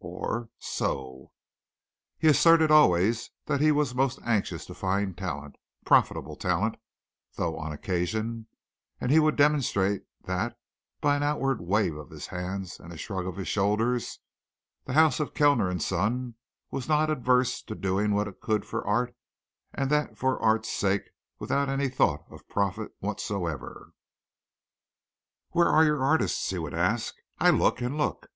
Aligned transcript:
or 0.00 0.48
"So?" 0.58 1.30
He 2.18 2.26
asserted 2.26 2.68
always 2.72 3.30
that 3.46 3.60
he 3.60 3.70
was 3.70 3.94
most 3.94 4.18
anxious 4.24 4.66
to 4.66 4.74
find 4.74 5.16
talent 5.16 5.54
profitable 5.84 6.34
talent 6.34 6.74
though 7.36 7.56
on 7.56 7.70
occasion 7.70 8.48
(and 9.00 9.12
he 9.12 9.20
would 9.20 9.36
demonstrate 9.36 10.02
that 10.24 10.58
by 11.00 11.14
an 11.14 11.22
outward 11.22 11.60
wave 11.60 11.94
of 11.94 12.10
his 12.10 12.26
hands 12.26 12.80
and 12.80 12.92
a 12.92 12.96
shrug 12.96 13.24
of 13.24 13.36
his 13.36 13.46
shoulders), 13.46 14.18
the 14.84 14.94
house 14.94 15.20
of 15.20 15.32
Kellner 15.32 15.70
and 15.70 15.80
Son 15.80 16.34
was 16.72 16.88
not 16.88 17.08
averse 17.08 17.62
to 17.62 17.76
doing 17.76 18.14
what 18.16 18.26
it 18.26 18.40
could 18.40 18.66
for 18.66 18.84
art 18.84 19.14
and 19.72 19.90
that 19.90 20.18
for 20.18 20.42
art's 20.42 20.72
sake 20.72 21.10
without 21.38 21.68
any 21.68 21.88
thought 21.88 22.24
of 22.32 22.48
profit 22.48 22.90
whatsoever. 22.98 23.92
"Where 25.50 25.68
are 25.68 25.84
your 25.84 26.02
artists?" 26.02 26.50
he 26.50 26.58
would 26.58 26.74
ask. 26.74 27.14
"I 27.38 27.50
look 27.50 27.80
and 27.80 27.96
look. 27.96 28.26